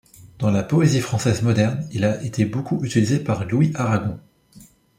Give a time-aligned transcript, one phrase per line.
[0.39, 4.19] Dans la poésie française moderne, il a été beaucoup utilisé par Louis Aragon.